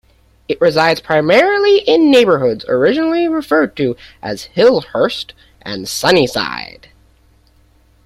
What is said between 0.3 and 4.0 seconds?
It resides primarily in the neighbourhoods originally referred to